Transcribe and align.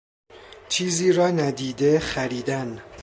چیزی 0.69 1.11
را 1.11 1.27
ندیده 1.27 1.99
خریدن 1.99 2.81